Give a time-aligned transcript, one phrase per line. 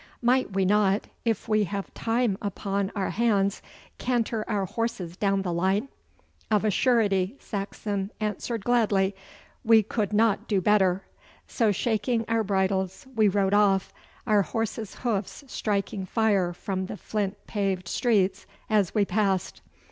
[0.19, 3.61] 'Might we not, if we have time upon our hands,
[3.99, 5.89] canter our horses down the line?'
[6.49, 9.13] 'Of a surety,' Saxon answered gladly,
[9.63, 11.03] 'we could not do better;'
[11.47, 13.93] so shaking our bridles we rode off,
[14.25, 19.61] our horses' hoofs striking fire from the flint paved streets as we passed.